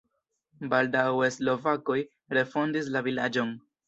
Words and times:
Baldaŭe 0.69 1.29
slovakoj 1.35 1.97
refondis 2.39 2.91
la 2.97 3.05
vilaĝon. 3.09 3.53